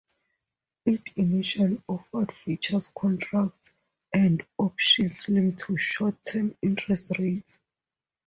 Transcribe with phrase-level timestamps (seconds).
[0.87, 3.71] It initially offered futures contracts
[4.11, 7.59] and options linked to short-term interest rates.